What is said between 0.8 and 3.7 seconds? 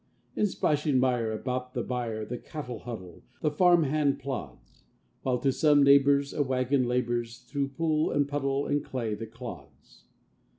mire about the byre The cattle huddle, the